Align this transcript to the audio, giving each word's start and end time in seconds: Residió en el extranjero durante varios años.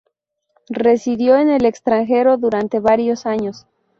Residió 0.73 1.37
en 1.37 1.51
el 1.51 1.63
extranjero 1.63 2.37
durante 2.37 2.79
varios 2.79 3.27
años. 3.27 3.67